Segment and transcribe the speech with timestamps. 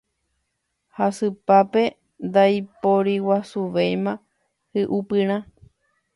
[0.99, 1.83] Jasypápe
[2.27, 4.13] ndaiporiguasuvéima
[4.75, 5.39] hi'upyrã.